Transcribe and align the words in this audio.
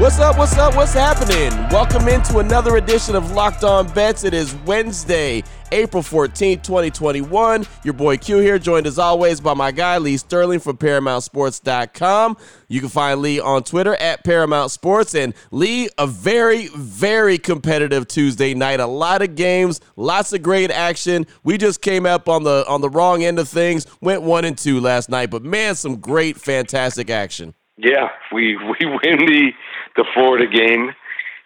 What's 0.00 0.18
up? 0.18 0.36
What's 0.36 0.58
up? 0.58 0.74
What's 0.74 0.92
happening? 0.92 1.56
Welcome 1.68 2.08
into 2.08 2.40
another 2.40 2.78
edition 2.78 3.14
of 3.14 3.30
Locked 3.30 3.62
On 3.62 3.86
Bets. 3.92 4.24
It 4.24 4.34
is 4.34 4.52
Wednesday, 4.66 5.44
April 5.70 6.02
14th, 6.02 6.64
2021. 6.64 7.64
Your 7.84 7.94
boy 7.94 8.16
Q 8.16 8.38
here, 8.38 8.58
joined 8.58 8.88
as 8.88 8.98
always 8.98 9.40
by 9.40 9.54
my 9.54 9.70
guy 9.70 9.98
Lee 9.98 10.16
Sterling 10.16 10.58
from 10.58 10.78
ParamountSports.com. 10.78 12.36
You 12.66 12.80
can 12.80 12.88
find 12.88 13.22
Lee 13.22 13.38
on 13.38 13.62
Twitter 13.62 13.94
at 13.94 14.24
Paramount 14.24 14.72
Sports. 14.72 15.14
And 15.14 15.32
Lee, 15.52 15.88
a 15.96 16.08
very, 16.08 16.66
very 16.74 17.38
competitive 17.38 18.08
Tuesday 18.08 18.52
night. 18.52 18.80
A 18.80 18.86
lot 18.86 19.22
of 19.22 19.36
games, 19.36 19.80
lots 19.94 20.32
of 20.32 20.42
great 20.42 20.72
action. 20.72 21.24
We 21.44 21.56
just 21.56 21.82
came 21.82 22.04
up 22.04 22.28
on 22.28 22.42
the 22.42 22.64
on 22.66 22.80
the 22.80 22.90
wrong 22.90 23.22
end 23.22 23.38
of 23.38 23.48
things. 23.48 23.86
Went 24.00 24.22
one 24.22 24.44
and 24.44 24.58
two 24.58 24.80
last 24.80 25.08
night, 25.08 25.30
but 25.30 25.44
man, 25.44 25.76
some 25.76 26.00
great, 26.00 26.36
fantastic 26.36 27.10
action. 27.10 27.54
Yeah, 27.76 28.08
we 28.32 28.56
we 28.56 28.86
win 28.86 29.26
the 29.26 29.50
the 29.96 30.04
Florida 30.14 30.46
game 30.46 30.92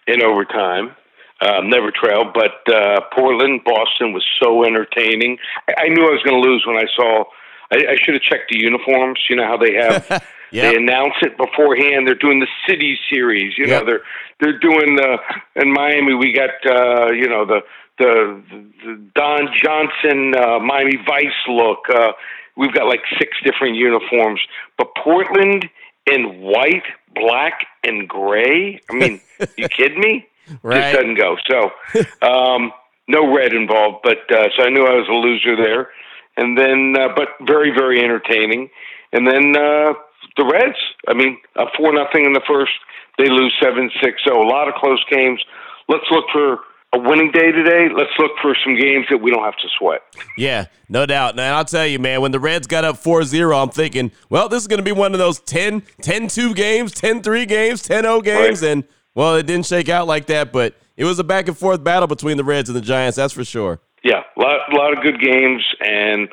in 0.07 0.23
overtime. 0.23 0.95
Um, 1.41 1.71
never 1.71 1.93
trailed, 1.93 2.35
but 2.35 2.67
uh, 2.73 3.01
Portland, 3.15 3.61
Boston 3.65 4.13
was 4.13 4.25
so 4.43 4.65
entertaining. 4.65 5.39
I, 5.69 5.85
I 5.85 5.89
knew 5.89 6.03
I 6.03 6.11
was 6.11 6.23
going 6.25 6.43
to 6.43 6.49
lose 6.49 6.65
when 6.67 6.77
I 6.77 6.87
saw. 6.97 7.25
I, 7.71 7.93
I 7.93 7.97
should 8.03 8.15
have 8.15 8.23
checked 8.23 8.51
the 8.51 8.59
uniforms. 8.59 9.21
You 9.31 9.37
know 9.37 9.47
how 9.47 9.57
they 9.57 9.75
have 9.75 10.07
yep. 10.51 10.73
they 10.73 10.77
announce 10.77 11.15
it 11.23 11.37
beforehand. 11.37 12.07
They're 12.07 12.15
doing 12.15 12.41
the 12.41 12.49
City 12.67 12.99
Series. 13.09 13.57
You 13.57 13.67
yep. 13.67 13.85
know 13.85 13.87
they're 13.87 14.03
they're 14.41 14.59
doing 14.59 14.97
the 14.97 15.19
in 15.57 15.73
Miami. 15.73 16.15
We 16.15 16.33
got 16.33 16.51
uh, 16.67 17.13
you 17.13 17.29
know 17.29 17.45
the 17.47 17.61
the, 17.99 18.43
the 18.85 19.11
Don 19.15 19.49
Johnson 19.57 20.35
uh, 20.35 20.59
Miami 20.61 20.97
Vice 21.07 21.27
look. 21.49 21.81
Uh, 21.93 22.13
we've 22.57 22.73
got 22.73 22.87
like 22.87 23.03
six 23.19 23.37
different 23.45 23.77
uniforms, 23.77 24.41
but 24.77 24.89
Portland 25.03 25.69
in 26.11 26.41
white, 26.41 26.85
black, 27.21 27.67
and 27.85 28.09
gray. 28.09 28.81
I 28.91 28.95
mean, 28.95 29.21
you 29.57 29.69
kidding 29.77 30.01
me? 30.01 30.27
Right. 30.63 30.93
Just 30.93 30.95
doesn't 30.95 31.15
go. 31.17 31.37
So, 31.49 32.27
um, 32.27 32.73
no 33.07 33.35
red 33.35 33.53
involved, 33.53 33.99
but 34.03 34.19
uh, 34.31 34.49
so 34.57 34.65
I 34.65 34.71
knew 34.71 34.85
I 34.87 34.95
was 34.95 35.09
a 35.09 35.13
loser 35.13 35.57
there. 35.57 35.91
And 36.37 36.57
then, 36.57 36.95
uh, 36.99 37.09
but 37.17 37.29
very, 37.47 37.71
very 37.71 38.03
entertaining. 38.03 38.71
And 39.13 39.27
then 39.27 39.57
uh, 39.57 39.95
the 40.37 40.45
Reds. 40.45 40.79
I 41.07 41.15
mean, 41.15 41.39
a 41.57 41.67
four 41.77 41.93
nothing 41.93 42.25
in 42.25 42.33
the 42.33 42.43
first. 42.47 42.73
They 43.19 43.29
lose 43.29 43.53
seven 43.61 43.91
six. 44.03 44.23
So 44.25 44.41
a 44.41 44.47
lot 44.47 44.69
of 44.69 44.75
close 44.75 45.03
games. 45.11 45.43
Let's 45.89 46.05
look 46.11 46.27
for 46.33 46.59
a 46.93 46.99
winning 46.99 47.31
day 47.31 47.53
today. 47.53 47.89
Let's 47.95 48.11
look 48.19 48.33
for 48.41 48.57
some 48.65 48.77
games 48.77 49.07
that 49.11 49.19
we 49.19 49.31
don't 49.31 49.45
have 49.45 49.57
to 49.57 49.69
sweat. 49.79 50.01
Yeah, 50.37 50.67
no 50.89 51.07
doubt. 51.07 51.33
And 51.33 51.41
I'll 51.41 51.65
tell 51.65 51.87
you, 51.87 51.99
man, 51.99 52.21
when 52.21 52.33
the 52.33 52.41
Reds 52.41 52.67
got 52.67 52.85
up 52.85 52.97
4-0, 52.97 53.63
I'm 53.63 53.71
thinking, 53.71 54.13
well, 54.31 54.49
this 54.49 54.63
is 54.63 54.69
going 54.69 54.79
to 54.79 54.85
be 54.85 54.93
one 54.93 55.13
of 55.13 55.19
those 55.19 55.41
10 55.41 55.83
10-2 56.03 56.55
games, 56.55 56.93
10-3 56.93 57.47
games, 57.47 57.83
10-0 57.87 58.25
games 58.25 58.63
right. 58.63 58.71
and 58.71 58.85
well, 59.15 59.35
it 59.35 59.47
didn't 59.47 59.67
shake 59.67 59.89
out 59.89 60.07
like 60.07 60.27
that, 60.27 60.53
but 60.53 60.77
it 60.97 61.05
was 61.05 61.19
a 61.19 61.25
back 61.25 61.49
and 61.49 61.59
forth 61.59 61.83
battle 61.83 62.07
between 62.07 62.37
the 62.37 62.45
Reds 62.45 62.69
and 62.69 62.77
the 62.77 62.81
Giants, 62.81 63.17
that's 63.17 63.33
for 63.33 63.45
sure. 63.45 63.81
Yeah, 64.05 64.23
a 64.37 64.41
lot, 64.41 64.73
a 64.73 64.77
lot 64.77 64.97
of 64.97 65.03
good 65.03 65.21
games 65.21 65.65
and 65.81 66.29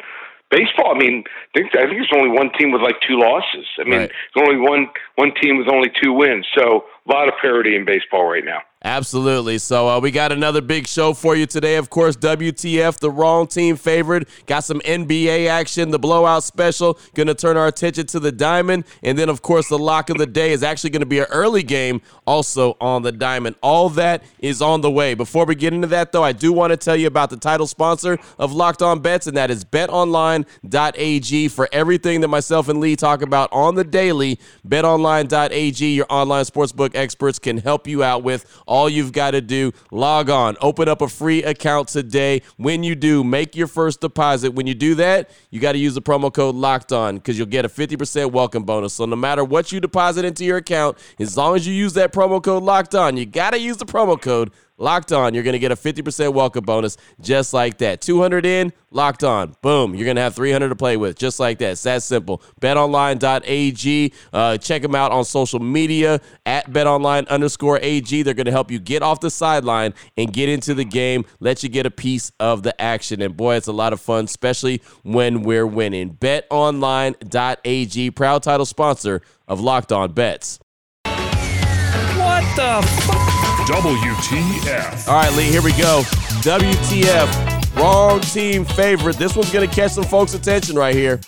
baseball. 0.51 0.93
I 0.95 0.97
mean, 0.97 1.23
I 1.27 1.59
think, 1.59 1.75
I 1.75 1.85
think 1.85 1.97
there's 1.97 2.13
only 2.15 2.29
one 2.29 2.51
team 2.57 2.71
with 2.71 2.81
like 2.81 3.01
two 3.01 3.17
losses. 3.17 3.65
I 3.79 3.83
mean, 3.83 3.99
right. 3.99 4.11
there's 4.33 4.47
only 4.47 4.61
one 4.61 4.87
one 5.15 5.31
team 5.41 5.57
with 5.57 5.67
only 5.67 5.91
two 6.01 6.13
wins. 6.13 6.45
So 6.55 6.85
a 7.07 7.11
lot 7.11 7.27
of 7.27 7.33
parity 7.41 7.75
in 7.75 7.85
baseball 7.85 8.25
right 8.25 8.45
now. 8.45 8.61
Absolutely. 8.85 9.57
So 9.57 9.89
uh, 9.89 9.99
we 9.99 10.11
got 10.11 10.31
another 10.31 10.61
big 10.61 10.85
show 10.85 11.15
for 11.15 11.35
you 11.35 11.47
today. 11.47 11.77
Of 11.77 11.89
course, 11.89 12.15
WTF, 12.17 12.99
the 12.99 13.09
wrong 13.09 13.47
team 13.47 13.77
favored. 13.77 14.27
Got 14.45 14.63
some 14.63 14.79
NBA 14.81 15.47
action, 15.47 15.89
the 15.89 15.97
blowout 15.97 16.43
special. 16.43 16.99
Going 17.15 17.25
to 17.25 17.33
turn 17.33 17.57
our 17.57 17.65
attention 17.65 18.05
to 18.05 18.19
the 18.19 18.31
diamond. 18.31 18.85
And 19.01 19.17
then, 19.17 19.27
of 19.27 19.41
course, 19.41 19.69
the 19.69 19.79
lock 19.79 20.11
of 20.11 20.19
the 20.19 20.27
day 20.27 20.51
is 20.51 20.61
actually 20.61 20.91
going 20.91 20.99
to 20.99 21.07
be 21.07 21.17
an 21.17 21.25
early 21.31 21.63
game 21.63 21.99
also 22.27 22.77
on 22.79 23.01
the 23.01 23.11
diamond. 23.11 23.55
All 23.63 23.89
that 23.89 24.23
is 24.37 24.61
on 24.61 24.81
the 24.81 24.91
way. 24.91 25.15
Before 25.15 25.45
we 25.45 25.55
get 25.55 25.73
into 25.73 25.87
that, 25.87 26.11
though, 26.11 26.23
I 26.23 26.31
do 26.31 26.53
want 26.53 26.69
to 26.69 26.77
tell 26.77 26.95
you 26.95 27.07
about 27.07 27.31
the 27.31 27.37
title 27.37 27.65
sponsor 27.65 28.19
of 28.37 28.53
Locked 28.53 28.83
On 28.83 28.99
Bets, 28.99 29.25
and 29.25 29.35
that 29.35 29.49
is 29.49 29.65
betonline.ag 29.65 31.47
for 31.47 31.67
everything 31.71 32.21
that 32.21 32.27
myself 32.27 32.69
and 32.69 32.79
Lee 32.79 32.95
talk 32.95 33.23
about 33.23 33.49
on 33.51 33.73
the 33.73 33.83
daily. 33.83 34.39
Betonline.ag, 34.67 35.91
your 35.91 36.05
online 36.11 36.45
sportsbook 36.45 36.93
experts, 36.93 37.39
can 37.39 37.57
help 37.57 37.87
you 37.87 38.03
out 38.03 38.21
with 38.21 38.45
all 38.67 38.74
you've 38.89 39.11
got 39.13 39.31
to 39.31 39.41
do, 39.41 39.71
log 39.91 40.29
on, 40.29 40.57
open 40.61 40.89
up 40.89 41.01
a 41.01 41.07
free 41.07 41.43
account 41.43 41.87
today. 41.87 42.41
When 42.57 42.83
you 42.83 42.95
do, 42.95 43.23
make 43.23 43.55
your 43.55 43.67
first 43.67 44.01
deposit. 44.01 44.53
When 44.53 44.67
you 44.67 44.75
do 44.75 44.95
that, 44.95 45.29
you 45.49 45.59
got 45.59 45.71
to 45.71 45.77
use 45.77 45.95
the 45.95 46.01
promo 46.01 46.33
code 46.33 46.55
locked 46.55 46.91
on 46.91 47.15
because 47.15 47.37
you'll 47.37 47.47
get 47.47 47.65
a 47.65 47.69
50% 47.69 48.31
welcome 48.31 48.63
bonus. 48.63 48.93
So 48.93 49.05
no 49.05 49.15
matter 49.15 49.43
what 49.43 49.71
you 49.71 49.79
deposit 49.79 50.25
into 50.25 50.43
your 50.43 50.57
account, 50.57 50.97
as 51.19 51.37
long 51.37 51.55
as 51.55 51.65
you 51.65 51.73
use 51.73 51.93
that 51.93 52.11
promo 52.11 52.43
code 52.43 52.63
locked 52.63 52.93
on, 52.93 53.17
you 53.17 53.25
got 53.25 53.51
to 53.51 53.59
use 53.59 53.77
the 53.77 53.85
promo 53.85 54.21
code 54.21 54.51
Locked 54.77 55.13
on, 55.13 55.33
you're 55.33 55.43
going 55.43 55.53
to 55.53 55.59
get 55.59 55.71
a 55.71 55.75
50% 55.75 56.33
welcome 56.33 56.65
bonus 56.65 56.97
just 57.21 57.53
like 57.53 57.77
that. 57.77 58.01
200 58.01 58.45
in, 58.45 58.73
locked 58.91 59.23
on. 59.23 59.55
Boom, 59.61 59.95
you're 59.95 60.03
going 60.03 60.17
to 60.17 60.21
have 60.21 60.35
300 60.35 60.67
to 60.67 60.75
play 60.75 60.97
with 60.97 61.17
just 61.17 61.39
like 61.39 61.59
that. 61.59 61.71
It's 61.71 61.83
that 61.83 62.03
simple. 62.03 62.41
BetOnline.ag. 62.59 64.13
Uh, 64.33 64.57
check 64.57 64.81
them 64.81 64.93
out 64.93 65.13
on 65.13 65.23
social 65.23 65.59
media 65.59 66.19
at 66.45 66.69
BetOnline 66.69 67.25
underscore 67.29 67.79
AG. 67.81 68.21
They're 68.21 68.33
going 68.33 68.47
to 68.47 68.51
help 68.51 68.69
you 68.69 68.79
get 68.79 69.01
off 69.01 69.21
the 69.21 69.31
sideline 69.31 69.93
and 70.17 70.33
get 70.33 70.49
into 70.49 70.73
the 70.73 70.83
game, 70.83 71.23
let 71.39 71.63
you 71.63 71.69
get 71.69 71.85
a 71.85 71.91
piece 71.91 72.33
of 72.41 72.63
the 72.63 72.79
action. 72.81 73.21
And 73.21 73.37
boy, 73.37 73.55
it's 73.55 73.67
a 73.67 73.73
lot 73.73 73.93
of 73.93 74.01
fun, 74.01 74.25
especially 74.25 74.81
when 75.03 75.43
we're 75.43 75.67
winning. 75.67 76.15
BetOnline.ag, 76.15 78.11
proud 78.11 78.43
title 78.43 78.65
sponsor 78.65 79.21
of 79.47 79.61
Locked 79.61 79.93
On 79.93 80.11
Bets. 80.11 80.59
What 81.05 82.43
the 82.57 82.85
fuck? 83.05 83.34
WTF. 83.65 85.07
All 85.07 85.15
right, 85.15 85.33
Lee, 85.35 85.45
here 85.45 85.63
we 85.63 85.71
go. 85.71 86.03
WTF. 86.43 87.75
Wrong 87.75 88.19
team 88.21 88.63
favorite. 88.63 89.17
This 89.17 89.35
one's 89.35 89.51
going 89.51 89.67
to 89.67 89.75
catch 89.75 89.93
some 89.93 90.03
folks' 90.03 90.35
attention 90.35 90.75
right 90.75 90.93
here. 90.93 91.19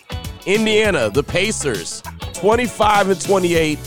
Indiana, 0.45 1.09
the 1.09 1.23
Pacers, 1.23 2.03
25 2.33 3.09
and 3.09 3.19
28, 3.19 3.79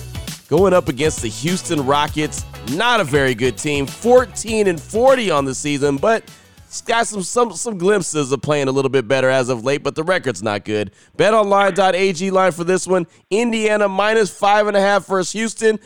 going 0.49 0.73
up 0.73 0.89
against 0.89 1.23
the 1.23 1.29
Houston 1.29 1.87
Rockets. 1.87 2.45
Not 2.73 3.01
a 3.01 3.05
very 3.05 3.37
good 3.37 3.57
team. 3.57 3.87
14 3.87 4.67
and 4.67 4.83
40 4.83 5.31
on 5.31 5.45
the 5.45 5.55
season, 5.55 5.97
but 5.97 6.25
it's 6.67 6.81
got 6.83 7.07
some 7.07 7.23
some 7.23 7.53
some 7.53 7.79
glimpses 7.79 8.33
of 8.33 8.43
playing 8.43 8.67
a 8.67 8.73
little 8.73 8.91
bit 8.91 9.07
better 9.07 9.31
as 9.31 9.49
of 9.49 9.63
late, 9.63 9.85
but 9.85 9.95
the 9.95 10.03
record's 10.03 10.43
not 10.43 10.65
good. 10.65 10.91
BetOnline.ag 11.17 12.33
line 12.33 12.51
for 12.51 12.65
this 12.65 12.85
one: 12.85 13.07
Indiana 13.31 13.89
minus 13.89 14.29
five 14.29 14.67
and 14.67 14.77
a 14.77 14.81
half 14.81 15.07
versus 15.07 15.33
Houston. 15.35 15.79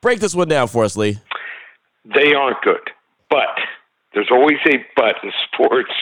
Break 0.00 0.18
this 0.18 0.34
one 0.34 0.48
down 0.48 0.66
for 0.66 0.82
us, 0.84 0.96
Lee 0.96 1.20
they 2.04 2.34
aren't 2.34 2.60
good. 2.62 2.90
But 3.30 3.58
there's 4.12 4.30
always 4.30 4.58
a 4.66 4.84
but 4.96 5.16
in 5.22 5.32
sports. 5.52 5.92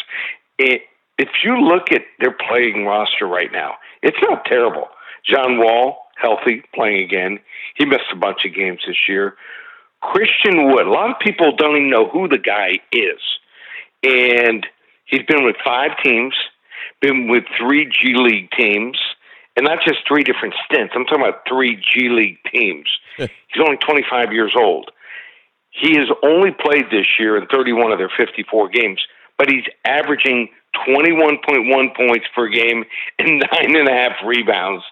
It, 0.58 0.82
if 1.18 1.28
you 1.44 1.56
look 1.56 1.92
at 1.92 2.02
their 2.20 2.32
playing 2.32 2.84
roster 2.84 3.26
right 3.26 3.52
now, 3.52 3.74
it's 4.02 4.18
not 4.22 4.44
terrible. 4.44 4.88
John 5.24 5.58
Wall, 5.58 5.98
healthy, 6.20 6.62
playing 6.74 7.02
again. 7.04 7.38
He 7.76 7.84
missed 7.84 8.10
a 8.12 8.16
bunch 8.16 8.44
of 8.44 8.54
games 8.54 8.80
this 8.86 9.08
year. 9.08 9.36
Christian 10.00 10.70
Wood, 10.70 10.86
a 10.86 10.90
lot 10.90 11.10
of 11.10 11.16
people 11.20 11.54
don't 11.54 11.76
even 11.76 11.90
know 11.90 12.08
who 12.08 12.28
the 12.28 12.38
guy 12.38 12.80
is. 12.90 13.20
And 14.02 14.66
he's 15.04 15.22
been 15.22 15.44
with 15.44 15.56
five 15.64 15.92
teams, 16.02 16.34
been 17.00 17.28
with 17.28 17.44
three 17.56 17.86
G 17.86 18.14
League 18.16 18.50
teams, 18.50 18.98
and 19.56 19.64
not 19.64 19.78
just 19.86 20.00
three 20.08 20.24
different 20.24 20.54
stints. 20.64 20.92
I'm 20.96 21.04
talking 21.04 21.22
about 21.22 21.42
three 21.48 21.76
G 21.76 22.08
League 22.08 22.38
teams. 22.52 22.88
he's 23.16 23.28
only 23.60 23.76
25 23.76 24.32
years 24.32 24.54
old. 24.56 24.90
He 25.72 25.96
has 25.96 26.08
only 26.22 26.50
played 26.52 26.86
this 26.90 27.06
year 27.18 27.36
in 27.36 27.46
31 27.46 27.92
of 27.92 27.98
their 27.98 28.12
54 28.16 28.68
games, 28.68 29.00
but 29.36 29.48
he's 29.48 29.64
averaging 29.84 30.48
21.1 30.86 31.96
points 31.96 32.26
per 32.34 32.48
game 32.48 32.84
and 33.18 33.44
nine 33.52 33.76
and 33.76 33.88
a 33.88 33.92
half 33.92 34.12
rebounds. 34.24 34.84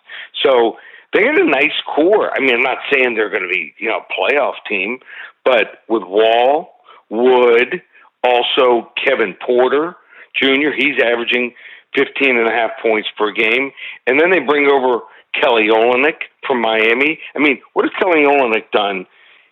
So 0.42 0.78
they 1.12 1.22
got 1.22 1.40
a 1.40 1.44
nice 1.44 1.78
core. 1.94 2.34
I 2.34 2.40
mean, 2.40 2.54
I'm 2.54 2.62
not 2.62 2.78
saying 2.92 3.14
they're 3.14 3.30
going 3.30 3.42
to 3.42 3.48
be, 3.48 3.74
you 3.78 3.88
know, 3.88 4.00
a 4.00 4.12
playoff 4.12 4.54
team, 4.68 4.98
but 5.44 5.82
with 5.88 6.02
Wall, 6.02 6.74
Wood, 7.08 7.82
also 8.22 8.92
Kevin 9.02 9.34
Porter 9.34 9.96
Jr., 10.34 10.70
he's 10.76 11.00
averaging 11.02 11.54
15 11.94 12.36
and 12.36 12.48
a 12.48 12.52
half 12.52 12.70
points 12.82 13.08
per 13.16 13.32
game. 13.32 13.72
And 14.06 14.20
then 14.20 14.30
they 14.30 14.38
bring 14.38 14.70
over 14.70 15.00
Kelly 15.34 15.68
Olynyk 15.68 16.28
from 16.46 16.60
Miami. 16.60 17.18
I 17.34 17.38
mean, 17.38 17.60
what 17.72 17.84
has 17.84 17.92
Kelly 17.98 18.24
Olynyk 18.24 18.70
done 18.72 19.06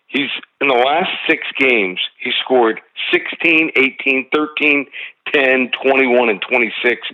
He's 0.09 0.29
in 0.59 0.67
the 0.67 0.73
last 0.73 1.09
six 1.27 1.45
games, 1.57 1.99
he 2.19 2.31
scored 2.43 2.81
16, 3.13 3.71
18, 3.75 4.27
13, 4.33 4.85
10, 5.33 5.71
21, 5.83 6.29
and 6.29 6.41
26. 6.41 7.07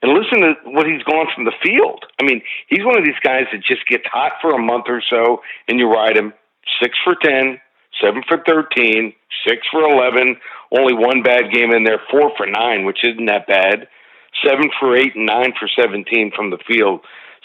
And 0.00 0.12
listen 0.12 0.40
to 0.40 0.54
what 0.64 0.86
he's 0.86 1.02
gone 1.02 1.26
from 1.34 1.44
the 1.44 1.52
field. 1.62 2.04
I 2.18 2.24
mean, 2.24 2.40
he's 2.68 2.84
one 2.84 2.96
of 2.96 3.04
these 3.04 3.20
guys 3.22 3.44
that 3.52 3.62
just 3.62 3.86
gets 3.86 4.04
hot 4.06 4.32
for 4.40 4.54
a 4.54 4.62
month 4.62 4.84
or 4.88 5.02
so, 5.10 5.42
and 5.68 5.78
you 5.78 5.90
ride 5.90 6.16
him 6.16 6.32
six 6.80 6.96
for 7.04 7.16
ten, 7.20 7.60
seven 8.00 8.22
for 8.26 8.42
13, 8.46 9.12
six 9.46 9.66
for 9.70 9.82
11, 9.82 10.36
only 10.72 10.94
one 10.94 11.22
bad 11.22 11.52
game 11.52 11.72
in 11.72 11.84
there, 11.84 12.00
four 12.10 12.32
for 12.36 12.46
nine, 12.46 12.84
which 12.84 13.04
isn't 13.04 13.26
that 13.26 13.46
bad, 13.46 13.88
seven 14.44 14.70
for 14.78 14.96
eight, 14.96 15.14
and 15.16 15.26
nine 15.26 15.52
for 15.58 15.68
17 15.68 16.32
from 16.34 16.50
the 16.50 16.58
field. 16.66 17.00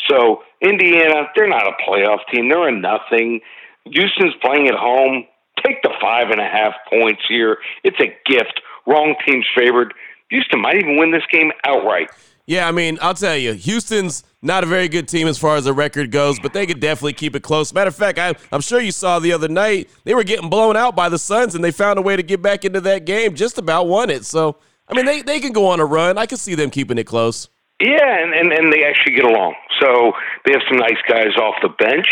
So, 0.09 0.43
Indiana, 0.61 1.27
they're 1.35 1.49
not 1.49 1.67
a 1.67 1.77
playoff 1.87 2.19
team. 2.31 2.49
They're 2.49 2.67
a 2.67 2.71
nothing. 2.71 3.41
Houston's 3.85 4.33
playing 4.41 4.67
at 4.67 4.75
home. 4.75 5.25
Take 5.65 5.81
the 5.81 5.91
five 6.01 6.29
and 6.29 6.41
a 6.41 6.47
half 6.47 6.73
points 6.89 7.21
here. 7.27 7.57
It's 7.83 7.99
a 7.99 8.15
gift. 8.29 8.59
Wrong 8.85 9.15
team's 9.25 9.45
favored. 9.55 9.93
Houston 10.29 10.61
might 10.61 10.75
even 10.75 10.97
win 10.97 11.11
this 11.11 11.23
game 11.31 11.51
outright. 11.65 12.09
Yeah, 12.45 12.67
I 12.67 12.71
mean, 12.71 12.97
I'll 13.01 13.13
tell 13.13 13.37
you, 13.37 13.53
Houston's 13.53 14.25
not 14.41 14.65
a 14.65 14.67
very 14.67 14.89
good 14.89 15.07
team 15.07 15.27
as 15.27 15.37
far 15.37 15.55
as 15.55 15.63
the 15.63 15.71
record 15.73 16.11
goes, 16.11 16.39
but 16.39 16.51
they 16.51 16.65
could 16.65 16.81
definitely 16.81 17.13
keep 17.13 17.35
it 17.35 17.43
close. 17.43 17.73
Matter 17.73 17.87
of 17.87 17.95
fact, 17.95 18.19
I, 18.19 18.33
am 18.51 18.59
sure 18.59 18.81
you 18.81 18.91
saw 18.91 19.19
the 19.19 19.31
other 19.31 19.47
night 19.47 19.89
they 20.03 20.13
were 20.13 20.25
getting 20.25 20.49
blown 20.49 20.75
out 20.75 20.93
by 20.93 21.07
the 21.07 21.17
Suns, 21.17 21.55
and 21.55 21.63
they 21.63 21.71
found 21.71 21.99
a 21.99 22.01
way 22.01 22.17
to 22.17 22.23
get 22.23 22.41
back 22.41 22.65
into 22.65 22.81
that 22.81 23.05
game. 23.05 23.35
Just 23.35 23.57
about 23.57 23.87
won 23.87 24.09
it. 24.09 24.25
So, 24.25 24.57
I 24.89 24.93
mean, 24.93 25.05
they, 25.05 25.21
they 25.21 25.39
can 25.39 25.53
go 25.53 25.67
on 25.67 25.79
a 25.79 25.85
run. 25.85 26.17
I 26.17 26.25
can 26.25 26.37
see 26.37 26.55
them 26.55 26.69
keeping 26.69 26.97
it 26.97 27.05
close. 27.05 27.47
Yeah, 27.81 28.23
and, 28.23 28.33
and, 28.33 28.51
and 28.51 28.73
they 28.73 28.83
actually 28.83 29.15
get 29.15 29.23
along. 29.25 29.55
So 29.79 30.11
they 30.45 30.51
have 30.51 30.61
some 30.67 30.77
nice 30.77 30.99
guys 31.07 31.35
off 31.37 31.55
the 31.61 31.69
bench. 31.69 32.07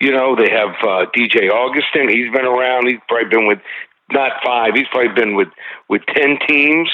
You 0.00 0.12
know, 0.12 0.36
they 0.36 0.50
have 0.50 0.74
uh, 0.82 1.06
DJ 1.16 1.50
Augustin. 1.50 2.08
He's 2.08 2.32
been 2.32 2.44
around. 2.44 2.86
He's 2.86 3.00
probably 3.08 3.30
been 3.30 3.46
with 3.46 3.58
not 4.12 4.32
five. 4.44 4.74
He's 4.74 4.88
probably 4.90 5.14
been 5.14 5.34
with 5.34 5.48
with 5.88 6.02
ten 6.14 6.38
teams. 6.46 6.90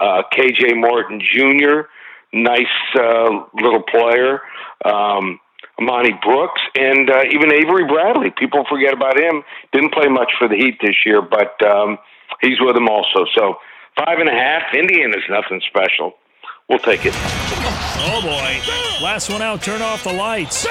Uh, 0.00 0.22
KJ 0.32 0.76
Martin 0.76 1.20
Jr 1.20 1.88
nice 2.32 2.66
uh, 2.94 3.44
little 3.54 3.82
player. 3.82 4.40
Um, 4.84 5.40
Armoni 5.80 6.20
Brooks 6.22 6.60
and 6.74 7.10
uh, 7.10 7.22
even 7.30 7.52
Avery 7.52 7.86
Bradley. 7.86 8.30
People 8.30 8.64
forget 8.68 8.94
about 8.94 9.18
him. 9.18 9.42
Didn't 9.72 9.92
play 9.92 10.08
much 10.08 10.32
for 10.38 10.48
the 10.48 10.56
Heat 10.56 10.78
this 10.80 10.96
year, 11.04 11.20
but 11.20 11.54
um, 11.66 11.98
he's 12.40 12.60
with 12.60 12.74
them 12.74 12.88
also. 12.88 13.26
So 13.34 13.56
five 13.96 14.18
and 14.18 14.28
a 14.28 14.32
half. 14.32 14.62
Indiana's 14.74 15.24
nothing 15.28 15.60
special. 15.68 16.14
We'll 16.68 16.78
take 16.80 17.06
it. 17.06 17.12
Oh 17.14 18.20
boy. 18.22 19.04
Last 19.04 19.30
one 19.30 19.42
out, 19.42 19.62
turn 19.62 19.82
off 19.82 20.02
the 20.02 20.12
lights. 20.12 20.66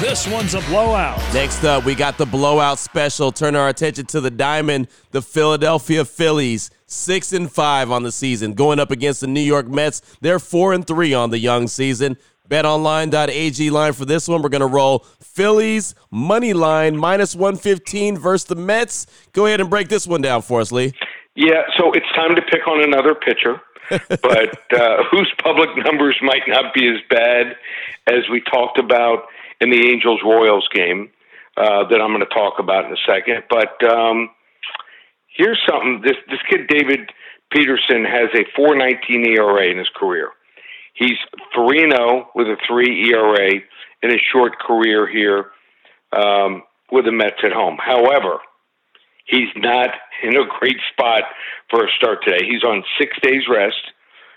This 0.00 0.28
one's 0.28 0.54
a 0.54 0.60
blowout. 0.62 1.18
Next 1.34 1.64
up, 1.64 1.84
we 1.84 1.94
got 1.94 2.16
the 2.18 2.26
blowout 2.26 2.78
special. 2.78 3.32
Turn 3.32 3.56
our 3.56 3.68
attention 3.68 4.06
to 4.06 4.20
the 4.20 4.30
diamond, 4.30 4.88
the 5.10 5.22
Philadelphia 5.22 6.04
Phillies. 6.04 6.70
Six 6.86 7.32
and 7.32 7.50
five 7.50 7.90
on 7.90 8.02
the 8.02 8.12
season, 8.12 8.52
going 8.52 8.78
up 8.78 8.90
against 8.90 9.22
the 9.22 9.26
New 9.26 9.40
York 9.40 9.66
Mets. 9.66 10.02
They're 10.20 10.38
four 10.38 10.74
and 10.74 10.86
three 10.86 11.14
on 11.14 11.30
the 11.30 11.38
young 11.38 11.66
season. 11.66 12.18
BetOnline.ag 12.48 13.70
line 13.70 13.92
for 13.94 14.04
this 14.04 14.28
one. 14.28 14.42
We're 14.42 14.50
going 14.50 14.60
to 14.60 14.66
roll 14.66 15.00
Phillies 15.20 15.94
money 16.10 16.52
line 16.52 16.96
minus 16.96 17.34
115 17.34 18.18
versus 18.18 18.44
the 18.44 18.56
Mets. 18.56 19.06
Go 19.32 19.46
ahead 19.46 19.60
and 19.60 19.70
break 19.70 19.88
this 19.88 20.06
one 20.06 20.20
down 20.20 20.42
for 20.42 20.60
us, 20.60 20.70
Lee. 20.70 20.92
Yeah, 21.34 21.62
so 21.78 21.92
it's 21.92 22.06
time 22.14 22.34
to 22.36 22.42
pick 22.42 22.68
on 22.68 22.82
another 22.82 23.14
pitcher. 23.14 23.62
But 24.22 24.72
uh, 24.72 25.04
whose 25.10 25.32
public 25.42 25.70
numbers 25.84 26.16
might 26.22 26.42
not 26.46 26.74
be 26.74 26.88
as 26.88 26.98
bad 27.08 27.56
as 28.06 28.28
we 28.30 28.40
talked 28.40 28.78
about 28.78 29.24
in 29.60 29.70
the 29.70 29.90
Angels 29.90 30.20
Royals 30.24 30.68
game 30.72 31.10
uh, 31.56 31.88
that 31.88 32.00
I'm 32.00 32.10
going 32.10 32.20
to 32.20 32.34
talk 32.34 32.58
about 32.58 32.86
in 32.86 32.92
a 32.92 33.02
second. 33.06 33.44
But 33.48 33.82
um, 33.84 34.30
here's 35.36 35.60
something: 35.68 36.02
this 36.02 36.16
this 36.28 36.40
kid 36.48 36.66
David 36.68 37.10
Peterson 37.52 38.04
has 38.04 38.30
a 38.34 38.44
4.19 38.58 39.26
ERA 39.26 39.70
in 39.70 39.78
his 39.78 39.88
career. 39.94 40.30
He's 40.94 41.18
3 41.54 41.90
0 41.90 42.28
with 42.34 42.48
a 42.48 42.56
3 42.66 43.10
ERA 43.10 43.50
in 44.02 44.10
his 44.10 44.20
short 44.32 44.58
career 44.58 45.06
here 45.06 45.46
um, 46.12 46.62
with 46.90 47.04
the 47.04 47.12
Mets 47.12 47.42
at 47.44 47.52
home. 47.52 47.78
However, 47.78 48.38
He's 49.32 49.48
not 49.56 49.88
in 50.22 50.36
a 50.36 50.44
great 50.60 50.76
spot 50.92 51.22
for 51.70 51.86
a 51.86 51.88
start 51.96 52.18
today. 52.22 52.44
He's 52.46 52.62
on 52.62 52.84
six 53.00 53.16
days 53.22 53.44
rest 53.48 53.80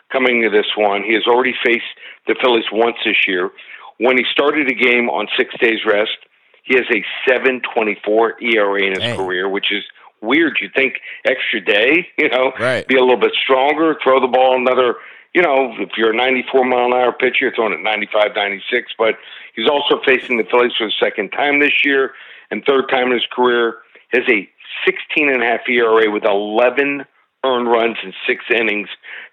coming 0.09 0.41
to 0.41 0.49
this 0.49 0.71
one. 0.77 1.03
He 1.03 1.13
has 1.15 1.27
already 1.27 1.53
faced 1.65 1.83
the 2.27 2.35
Phillies 2.41 2.63
once 2.71 2.95
this 3.03 3.27
year. 3.27 3.51
When 3.97 4.17
he 4.17 4.23
started 4.31 4.71
a 4.71 4.73
game 4.73 5.09
on 5.09 5.27
six 5.37 5.53
days 5.59 5.79
rest, 5.85 6.17
he 6.63 6.75
has 6.75 6.85
a 6.89 7.03
7.24 7.29 8.41
ERA 8.41 8.83
in 8.83 8.93
his 8.93 9.03
hey. 9.03 9.17
career, 9.17 9.49
which 9.49 9.69
is 9.69 9.83
weird. 10.21 10.57
You'd 10.61 10.73
think 10.73 11.01
extra 11.25 11.59
day, 11.59 12.07
you 12.17 12.29
know, 12.29 12.53
right. 12.57 12.87
be 12.87 12.95
a 12.95 13.01
little 13.01 13.19
bit 13.19 13.33
stronger, 13.43 13.97
throw 14.01 14.21
the 14.21 14.27
ball 14.27 14.55
another, 14.55 14.95
you 15.33 15.41
know, 15.41 15.73
if 15.79 15.89
you're 15.97 16.13
a 16.13 16.15
94 16.15 16.63
mile 16.63 16.85
an 16.85 16.93
hour 16.93 17.11
pitcher, 17.11 17.35
you're 17.41 17.55
throwing 17.55 17.73
at 17.73 17.81
95, 17.81 18.31
96. 18.33 18.93
But 18.97 19.15
he's 19.55 19.67
also 19.67 19.99
facing 20.07 20.37
the 20.37 20.45
Phillies 20.49 20.71
for 20.77 20.87
the 20.87 20.93
second 21.03 21.31
time 21.31 21.59
this 21.59 21.83
year 21.83 22.13
and 22.49 22.63
third 22.65 22.87
time 22.89 23.07
in 23.07 23.13
his 23.13 23.27
career. 23.31 23.79
Has 24.13 24.23
a 24.29 24.47
16 24.85 25.29
and 25.29 25.43
a 25.43 25.45
half 25.45 25.61
ERA 25.67 26.11
with 26.11 26.25
11 26.25 27.05
earned 27.45 27.67
runs 27.67 27.97
in 28.03 28.13
six 28.27 28.43
innings 28.49 28.89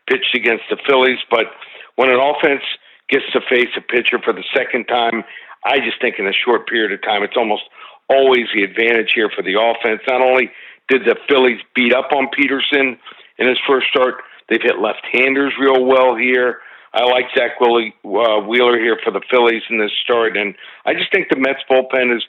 pitched 0.08 0.34
against 0.34 0.64
the 0.70 0.76
Phillies. 0.86 1.18
But 1.30 1.46
when 1.96 2.10
an 2.10 2.20
offense 2.20 2.62
gets 3.08 3.24
to 3.32 3.40
face 3.48 3.72
a 3.76 3.80
pitcher 3.80 4.18
for 4.22 4.32
the 4.32 4.44
second 4.54 4.86
time, 4.86 5.24
I 5.64 5.78
just 5.78 6.00
think 6.00 6.16
in 6.18 6.26
a 6.26 6.32
short 6.32 6.68
period 6.68 6.92
of 6.92 7.02
time, 7.02 7.22
it's 7.22 7.36
almost 7.36 7.62
always 8.10 8.46
the 8.54 8.62
advantage 8.62 9.12
here 9.14 9.30
for 9.34 9.42
the 9.42 9.54
offense. 9.54 10.02
Not 10.08 10.20
only 10.20 10.50
did 10.88 11.02
the 11.04 11.16
Phillies 11.28 11.60
beat 11.74 11.94
up 11.94 12.10
on 12.12 12.28
Peterson 12.36 12.98
in 13.38 13.48
his 13.48 13.58
first 13.66 13.86
start, 13.88 14.22
they've 14.48 14.62
hit 14.62 14.80
left-handers 14.80 15.54
real 15.60 15.84
well 15.84 16.16
here. 16.16 16.58
I 16.94 17.04
like 17.04 17.24
Zack 17.36 17.52
uh, 17.60 18.40
Wheeler 18.44 18.78
here 18.78 18.98
for 19.02 19.10
the 19.10 19.22
Phillies 19.30 19.62
in 19.70 19.78
this 19.78 19.92
start, 20.04 20.36
and 20.36 20.54
I 20.84 20.92
just 20.92 21.10
think 21.10 21.28
the 21.30 21.38
Mets 21.38 21.64
bullpen 21.70 22.14
is 22.14 22.22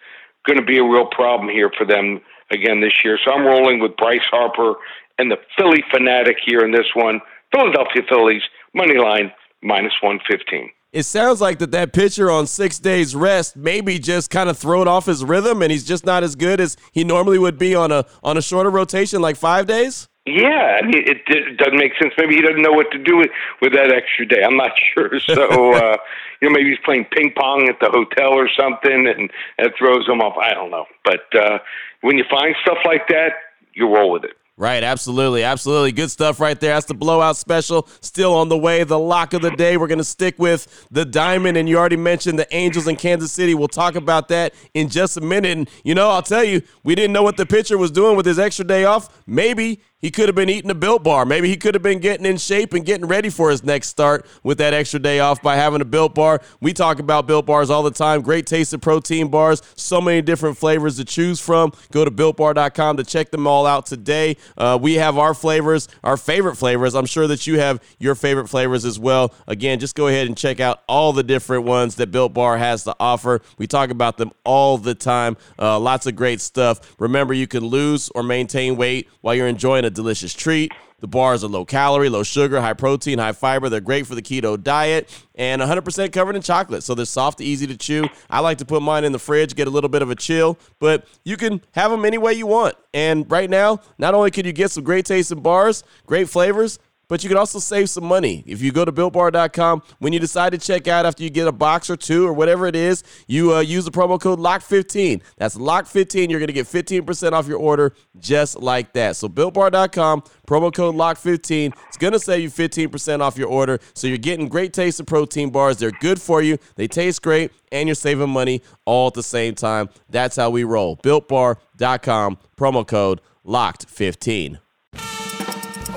going 0.47 0.59
to 0.59 0.65
be 0.65 0.77
a 0.77 0.83
real 0.83 1.07
problem 1.07 1.49
here 1.49 1.71
for 1.77 1.85
them 1.85 2.21
again 2.53 2.81
this 2.81 2.93
year. 3.03 3.19
So 3.25 3.31
I'm 3.31 3.45
rolling 3.45 3.79
with 3.79 3.97
Bryce 3.97 4.25
Harper 4.31 4.75
and 5.17 5.29
the 5.29 5.37
Phillie 5.57 5.83
Phanatic 5.93 6.35
here 6.45 6.61
in 6.61 6.71
this 6.71 6.87
one. 6.95 7.19
Philadelphia 7.53 8.01
Phillies 8.09 8.41
money 8.73 8.97
line 8.97 9.31
minus 9.61 9.93
115 10.01 10.69
it 10.93 11.03
sounds 11.03 11.41
like 11.41 11.57
that 11.57 11.71
that 11.71 11.91
pitcher 11.91 12.29
on 12.29 12.45
six 12.47 12.79
days 12.79 13.15
rest 13.15 13.55
maybe 13.55 13.97
just 13.97 14.29
kind 14.29 14.49
of 14.49 14.57
thrown 14.57 14.87
off 14.87 15.05
his 15.07 15.23
rhythm 15.23 15.61
and 15.61 15.71
he's 15.71 15.83
just 15.83 16.05
not 16.05 16.23
as 16.23 16.35
good 16.35 16.61
as 16.61 16.77
he 16.91 17.03
normally 17.03 17.39
would 17.39 17.57
be 17.57 17.75
on 17.75 17.91
a 17.91 18.05
on 18.23 18.37
a 18.37 18.41
shorter 18.41 18.69
rotation 18.69 19.21
like 19.21 19.35
five 19.35 19.65
days 19.65 20.07
yeah 20.25 20.79
I 20.81 20.85
mean, 20.85 21.03
it, 21.05 21.21
it 21.27 21.57
doesn't 21.57 21.77
make 21.77 21.93
sense 22.01 22.13
maybe 22.17 22.35
he 22.35 22.41
doesn't 22.41 22.61
know 22.61 22.71
what 22.71 22.91
to 22.91 22.97
do 22.97 23.17
with 23.17 23.29
with 23.61 23.73
that 23.73 23.91
extra 23.91 24.25
day 24.25 24.43
i'm 24.43 24.57
not 24.57 24.71
sure 24.93 25.19
so 25.19 25.73
uh 25.73 25.97
you 26.41 26.49
know 26.49 26.53
maybe 26.53 26.69
he's 26.69 26.83
playing 26.85 27.05
ping 27.11 27.33
pong 27.35 27.67
at 27.69 27.79
the 27.79 27.89
hotel 27.89 28.33
or 28.33 28.49
something 28.57 29.07
and 29.07 29.31
that 29.57 29.73
throws 29.77 30.07
him 30.07 30.21
off 30.21 30.37
i 30.37 30.53
don't 30.53 30.71
know 30.71 30.85
but 31.03 31.25
uh 31.35 31.59
when 32.03 32.17
you 32.17 32.25
find 32.29 32.53
stuff 32.61 32.79
like 32.85 33.07
that, 33.07 33.31
you 33.73 33.87
roll 33.87 34.11
with 34.11 34.25
it. 34.25 34.33
Right, 34.55 34.83
absolutely, 34.83 35.43
absolutely. 35.43 35.93
Good 35.93 36.11
stuff 36.11 36.39
right 36.39 36.59
there. 36.59 36.75
That's 36.75 36.85
the 36.85 36.93
blowout 36.93 37.37
special. 37.37 37.87
Still 38.01 38.35
on 38.35 38.49
the 38.49 38.57
way. 38.57 38.83
The 38.83 38.99
lock 38.99 39.33
of 39.33 39.41
the 39.41 39.49
day. 39.49 39.77
We're 39.77 39.87
going 39.87 39.97
to 39.97 40.03
stick 40.03 40.37
with 40.37 40.85
the 40.91 41.05
diamond. 41.05 41.57
And 41.57 41.67
you 41.67 41.77
already 41.77 41.97
mentioned 41.97 42.37
the 42.37 42.55
Angels 42.55 42.87
in 42.87 42.97
Kansas 42.97 43.31
City. 43.31 43.55
We'll 43.55 43.67
talk 43.67 43.95
about 43.95 44.27
that 44.27 44.53
in 44.75 44.89
just 44.89 45.17
a 45.17 45.21
minute. 45.21 45.57
And, 45.57 45.69
you 45.83 45.95
know, 45.95 46.11
I'll 46.11 46.21
tell 46.21 46.43
you, 46.43 46.61
we 46.83 46.93
didn't 46.93 47.13
know 47.13 47.23
what 47.23 47.37
the 47.37 47.47
pitcher 47.47 47.79
was 47.79 47.89
doing 47.89 48.15
with 48.15 48.27
his 48.27 48.37
extra 48.37 48.63
day 48.63 48.83
off. 48.83 49.23
Maybe 49.25 49.81
he 50.03 50.11
could 50.11 50.27
have 50.27 50.35
been 50.35 50.49
eating 50.49 50.69
a 50.69 50.75
built 50.75 51.01
bar. 51.01 51.25
Maybe 51.25 51.47
he 51.47 51.55
could 51.55 51.75
have 51.75 51.81
been 51.81 51.99
getting 51.99 52.25
in 52.25 52.35
shape 52.35 52.73
and 52.73 52.85
getting 52.85 53.07
ready 53.07 53.29
for 53.29 53.49
his 53.49 53.63
next 53.63 53.87
start 53.87 54.25
with 54.43 54.57
that 54.57 54.73
extra 54.73 54.99
day 54.99 55.21
off 55.21 55.41
by 55.41 55.55
having 55.55 55.79
a 55.79 55.85
built 55.85 56.13
bar. 56.13 56.41
We 56.59 56.73
talk 56.73 56.99
about 56.99 57.25
built 57.25 57.45
bars 57.45 57.69
all 57.69 57.83
the 57.83 57.89
time. 57.89 58.21
Great 58.21 58.45
taste 58.45 58.73
of 58.73 58.81
protein 58.81 59.29
bars, 59.29 59.61
so 59.75 60.01
many 60.01 60.21
different 60.21 60.57
flavors 60.57 60.97
to 60.97 61.05
choose 61.05 61.39
from. 61.39 61.71
Go 61.91 62.03
to 62.03 62.11
builtbar.com 62.11 62.97
to 62.97 63.05
check 63.05 63.31
them 63.31 63.47
all 63.47 63.65
out 63.65 63.85
today. 63.85 64.35
Uh, 64.57 64.77
we 64.79 64.95
have 64.95 65.17
our 65.17 65.33
flavors, 65.33 65.87
our 66.03 66.17
favorite 66.17 66.57
flavors. 66.57 66.95
I'm 66.95 67.05
sure 67.05 67.27
that 67.27 67.47
you 67.47 67.59
have 67.59 67.81
your 67.97 68.13
favorite 68.13 68.49
flavors 68.49 68.83
as 68.83 68.99
well. 68.99 69.33
Again, 69.47 69.79
just 69.79 69.95
go 69.95 70.07
ahead 70.09 70.27
and 70.27 70.35
check 70.35 70.59
out 70.59 70.83
all 70.89 71.13
the 71.13 71.23
different 71.23 71.63
ones 71.63 71.95
that 71.95 72.11
Built 72.11 72.33
Bar 72.33 72.57
has 72.57 72.83
to 72.83 72.95
offer. 72.99 73.41
We 73.57 73.67
talk 73.67 73.89
about 73.89 74.17
them 74.17 74.31
all 74.43 74.77
the 74.77 74.95
time. 74.95 75.37
Uh, 75.57 75.79
lots 75.79 76.07
of 76.07 76.17
great 76.17 76.41
stuff. 76.41 76.93
Remember, 76.99 77.33
you 77.33 77.47
can 77.47 77.63
lose 77.63 78.09
or 78.09 78.21
maintain 78.21 78.75
weight 78.75 79.07
while 79.21 79.33
you're 79.33 79.47
enjoying 79.47 79.85
a 79.85 79.92
delicious 79.93 80.33
treat. 80.33 80.71
The 80.99 81.07
bars 81.07 81.43
are 81.43 81.47
low 81.47 81.65
calorie, 81.65 82.07
low 82.07 82.23
sugar, 82.23 82.61
high 82.61 82.73
protein, 82.73 83.19
high 83.19 83.33
fiber. 83.33 83.67
They're 83.67 83.81
great 83.81 84.07
for 84.07 84.15
the 84.15 84.21
keto 84.21 84.61
diet 84.61 85.09
and 85.35 85.61
100% 85.61 86.13
covered 86.13 86.35
in 86.35 86.41
chocolate. 86.41 86.81
So 86.83 86.95
they're 86.95 87.05
soft, 87.05 87.41
easy 87.41 87.67
to 87.67 87.75
chew. 87.75 88.07
I 88.29 88.39
like 88.39 88.57
to 88.59 88.65
put 88.65 88.81
mine 88.81 89.03
in 89.03 89.11
the 89.11 89.19
fridge, 89.19 89.53
get 89.55 89.67
a 89.67 89.71
little 89.71 89.89
bit 89.89 90.01
of 90.01 90.09
a 90.09 90.15
chill, 90.15 90.57
but 90.79 91.05
you 91.25 91.35
can 91.35 91.61
have 91.73 91.91
them 91.91 92.05
any 92.05 92.17
way 92.17 92.33
you 92.33 92.47
want. 92.47 92.75
And 92.93 93.29
right 93.29 93.49
now, 93.49 93.81
not 93.97 94.13
only 94.13 94.31
can 94.31 94.45
you 94.45 94.53
get 94.53 94.71
some 94.71 94.85
great 94.85 95.05
tasting 95.05 95.41
bars, 95.41 95.83
great 96.05 96.29
flavors, 96.29 96.79
but 97.13 97.23
you 97.23 97.29
can 97.29 97.37
also 97.37 97.59
save 97.59 97.91
some 97.91 98.05
money. 98.05 98.43
If 98.47 98.63
you 98.63 98.71
go 98.71 98.83
to 98.83 98.91
builtbar.com, 98.91 99.83
when 99.99 100.13
you 100.13 100.19
decide 100.19 100.51
to 100.53 100.57
check 100.57 100.87
out 100.87 101.05
after 101.05 101.21
you 101.21 101.29
get 101.29 101.47
a 101.47 101.51
box 101.51 101.87
or 101.91 101.95
two 101.95 102.25
or 102.25 102.33
whatever 102.33 102.65
it 102.65 102.75
is, 102.75 103.03
you 103.27 103.53
uh, 103.53 103.59
use 103.59 103.85
the 103.85 103.91
promo 103.91 104.19
code 104.19 104.39
LOCK15. 104.39 105.21
That's 105.37 105.55
LOCK15. 105.55 106.31
You're 106.31 106.39
going 106.39 106.47
to 106.47 106.53
get 106.53 106.65
15% 106.65 107.33
off 107.33 107.45
your 107.45 107.59
order 107.59 107.93
just 108.17 108.59
like 108.59 108.93
that. 108.93 109.15
So 109.15 109.29
builtbar.com, 109.29 110.23
promo 110.47 110.73
code 110.73 110.95
LOCK15. 110.95 111.73
It's 111.87 111.97
going 111.97 112.13
to 112.13 112.19
save 112.19 112.41
you 112.41 112.49
15% 112.49 113.19
off 113.19 113.37
your 113.37 113.47
order. 113.47 113.79
So 113.93 114.07
you're 114.07 114.17
getting 114.17 114.49
great 114.49 114.73
taste 114.73 114.99
of 114.99 115.05
protein 115.05 115.51
bars. 115.51 115.77
They're 115.77 115.91
good 115.91 116.19
for 116.19 116.41
you. 116.41 116.57
They 116.77 116.87
taste 116.87 117.21
great 117.21 117.51
and 117.71 117.87
you're 117.87 117.93
saving 117.93 118.31
money 118.31 118.63
all 118.85 119.09
at 119.09 119.13
the 119.13 119.21
same 119.21 119.53
time. 119.53 119.89
That's 120.09 120.35
how 120.35 120.49
we 120.49 120.63
roll. 120.63 120.97
BuiltBar.com, 120.97 122.39
promo 122.57 122.87
code 122.87 123.21
LOCKED15. 123.45 124.62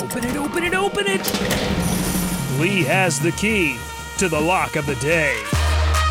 Open 0.07 0.25
it, 0.25 0.37
open 0.37 0.63
it, 0.63 0.73
open 0.73 1.05
it. 1.09 2.61
Lee 2.61 2.85
has 2.85 3.19
the 3.19 3.33
key 3.33 3.77
to 4.19 4.29
the 4.29 4.41
lock 4.41 4.77
of 4.77 4.87
the 4.87 4.95
day. 4.97 5.37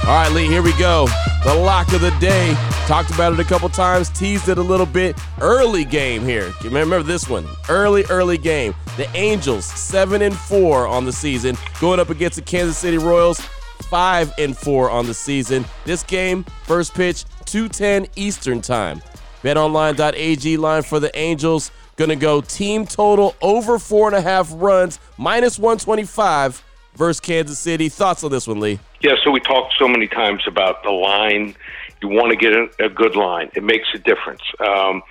All 0.04 0.10
right, 0.10 0.30
Lee, 0.34 0.48
here 0.48 0.62
we 0.62 0.78
go. 0.78 1.08
The 1.46 1.56
lock 1.56 1.94
of 1.94 2.02
the 2.02 2.12
day. 2.20 2.54
Talked 2.88 3.12
about 3.12 3.32
it 3.32 3.40
a 3.40 3.46
couple 3.46 3.70
times, 3.70 4.10
teased 4.10 4.50
it 4.50 4.58
a 4.58 4.62
little 4.62 4.86
bit. 4.86 5.18
Early 5.40 5.86
game 5.86 6.24
here. 6.24 6.54
Remember 6.66 7.04
this 7.04 7.30
one. 7.30 7.48
Early, 7.70 8.04
early 8.10 8.38
game. 8.38 8.76
The 8.98 9.10
Angels, 9.16 9.64
7 9.64 10.22
and 10.22 10.36
4 10.36 10.88
on 10.88 11.06
the 11.06 11.14
season, 11.14 11.56
going 11.80 12.02
up 12.02 12.10
against 12.10 12.36
the 12.36 12.42
Kansas 12.42 12.78
City 12.78 12.98
Royals, 12.98 13.40
5 13.40 14.34
and 14.38 14.58
4 14.58 14.92
on 14.92 15.06
the 15.06 15.14
season. 15.14 15.64
This 15.86 16.04
game, 16.04 16.44
first 16.66 16.94
pitch, 16.94 17.24
210 17.46 18.08
Eastern 18.18 18.60
Time. 18.60 19.02
BetOnline.ag 19.42 20.58
line 20.58 20.84
for 20.84 21.00
the 21.00 21.18
Angels. 21.18 21.72
Gonna 21.98 22.18
go 22.18 22.42
team 22.42 22.86
total 22.86 23.36
over 23.42 23.80
four 23.80 24.08
and 24.08 24.16
a 24.16 24.22
half 24.22 24.50
runs, 24.52 25.00
minus 25.18 25.58
125 25.58 26.62
versus 26.96 27.22
Kansas 27.22 27.58
City. 27.58 27.88
Thoughts 27.88 28.24
on 28.24 28.32
this 28.32 28.48
one, 28.48 28.60
Lee? 28.60 28.80
Yeah, 29.02 29.14
so 29.24 29.32
we 29.32 29.40
talked 29.40 29.76
so 29.80 29.88
many 29.88 30.08
times 30.08 30.44
about 30.46 30.84
the 30.84 30.92
line. 30.92 31.56
You 32.02 32.10
want 32.10 32.32
to 32.32 32.36
get 32.36 32.54
a, 32.54 32.86
a 32.86 32.90
good 32.90 33.16
line, 33.16 33.50
it 33.56 33.64
makes 33.64 33.88
a 33.94 34.00
difference. 34.00 34.42
Um, 34.60 35.04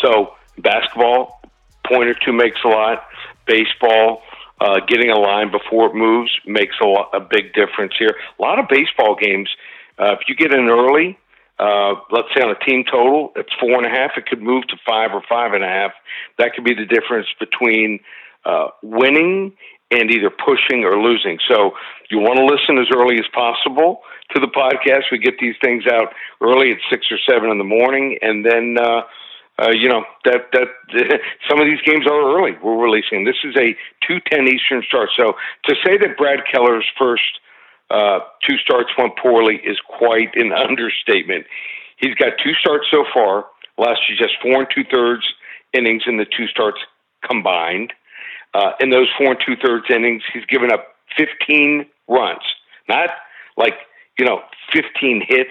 so, 0.00 0.34
basketball, 0.58 1.40
point 1.86 2.08
or 2.08 2.14
two 2.14 2.32
makes 2.32 2.58
a 2.64 2.68
lot. 2.68 3.04
Baseball, 3.46 4.22
uh, 4.60 4.80
getting 4.86 5.10
a 5.10 5.18
line 5.18 5.50
before 5.50 5.90
it 5.90 5.94
moves 5.94 6.30
makes 6.46 6.76
a, 6.82 6.86
lot, 6.86 7.10
a 7.12 7.20
big 7.20 7.52
difference 7.52 7.94
here. 7.98 8.16
A 8.38 8.42
lot 8.42 8.58
of 8.58 8.68
baseball 8.68 9.16
games, 9.20 9.48
uh, 9.98 10.12
if 10.12 10.20
you 10.28 10.34
get 10.34 10.52
in 10.52 10.68
early, 10.68 11.18
uh, 11.62 11.94
let's 12.10 12.26
say 12.34 12.42
on 12.42 12.50
a 12.50 12.58
team 12.58 12.82
total, 12.90 13.30
it's 13.36 13.52
four 13.60 13.74
and 13.78 13.86
a 13.86 13.88
half. 13.88 14.12
It 14.16 14.26
could 14.26 14.42
move 14.42 14.66
to 14.68 14.76
five 14.84 15.12
or 15.14 15.22
five 15.28 15.52
and 15.52 15.62
a 15.62 15.68
half. 15.68 15.92
That 16.38 16.54
could 16.54 16.64
be 16.64 16.74
the 16.74 16.86
difference 16.86 17.28
between 17.38 18.00
uh, 18.44 18.68
winning 18.82 19.52
and 19.92 20.10
either 20.10 20.30
pushing 20.30 20.82
or 20.82 21.00
losing. 21.00 21.38
So 21.46 21.72
you 22.10 22.18
want 22.18 22.38
to 22.38 22.44
listen 22.44 22.78
as 22.78 22.88
early 22.96 23.14
as 23.14 23.26
possible 23.32 24.00
to 24.34 24.40
the 24.40 24.48
podcast. 24.48 25.12
We 25.12 25.18
get 25.18 25.38
these 25.38 25.54
things 25.62 25.84
out 25.86 26.12
early 26.40 26.72
at 26.72 26.78
six 26.90 27.06
or 27.12 27.18
seven 27.30 27.50
in 27.50 27.58
the 27.58 27.64
morning, 27.64 28.18
and 28.20 28.44
then. 28.44 28.76
Uh, 28.80 29.02
uh, 29.62 29.68
you 29.68 29.86
know 29.86 30.02
that 30.24 30.48
that 30.52 30.68
some 31.48 31.60
of 31.60 31.66
these 31.66 31.80
games 31.84 32.06
are 32.06 32.36
early. 32.36 32.52
We're 32.64 32.82
releasing. 32.82 33.26
This 33.26 33.36
is 33.44 33.54
a 33.54 33.76
two 34.00 34.18
ten 34.32 34.48
Eastern 34.48 34.82
start. 34.88 35.10
So 35.14 35.34
to 35.66 35.74
say 35.84 35.98
that 35.98 36.16
Brad 36.16 36.40
Keller's 36.50 36.86
first 36.98 37.38
uh, 37.92 38.20
two 38.48 38.56
starts 38.58 38.90
went 38.96 39.16
poorly 39.16 39.60
is 39.62 39.78
quite 39.86 40.34
an 40.34 40.52
understatement. 40.68 41.46
He's 41.98 42.14
got 42.14 42.32
two 42.42 42.54
starts 42.60 42.86
so 42.90 43.04
far. 43.12 43.46
Last 43.78 44.00
year, 44.08 44.18
just 44.18 44.34
four 44.42 44.62
and 44.62 44.68
two 44.74 44.84
thirds 44.90 45.24
innings 45.72 46.02
in 46.06 46.16
the 46.16 46.24
two 46.24 46.46
starts 46.48 46.78
combined. 47.26 47.92
Uh, 48.54 48.72
in 48.80 48.90
those 48.90 49.08
four 49.16 49.32
and 49.32 49.40
two 49.46 49.56
thirds 49.64 49.86
innings, 49.90 50.22
he's 50.32 50.44
given 50.46 50.72
up 50.72 50.88
15 51.16 51.86
runs. 52.08 52.42
Not 52.88 53.10
like, 53.56 53.74
you 54.18 54.26
know, 54.26 54.40
15 54.72 55.22
hits, 55.26 55.50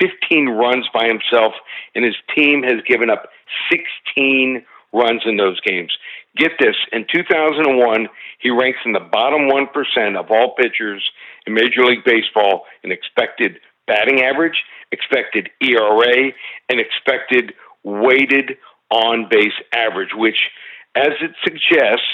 15 0.00 0.48
runs 0.48 0.86
by 0.92 1.06
himself, 1.06 1.54
and 1.94 2.04
his 2.04 2.16
team 2.34 2.62
has 2.62 2.82
given 2.86 3.10
up 3.10 3.28
16 3.70 4.64
runs 4.92 5.22
in 5.24 5.36
those 5.36 5.60
games. 5.60 5.96
Get 6.36 6.52
this, 6.58 6.76
in 6.92 7.06
2001, 7.12 8.08
he 8.38 8.50
ranks 8.50 8.78
in 8.84 8.92
the 8.92 9.00
bottom 9.00 9.48
1% 9.48 10.18
of 10.18 10.30
all 10.30 10.54
pitchers 10.54 11.10
in 11.46 11.54
Major 11.54 11.84
League 11.84 12.04
Baseball 12.04 12.64
in 12.82 12.92
expected 12.92 13.58
batting 13.86 14.22
average, 14.22 14.62
expected 14.90 15.50
ERA, 15.60 16.32
and 16.68 16.80
expected 16.80 17.52
weighted 17.84 18.56
on 18.90 19.26
base 19.30 19.52
average, 19.74 20.10
which, 20.14 20.50
as 20.94 21.12
it 21.20 21.32
suggests, 21.42 22.06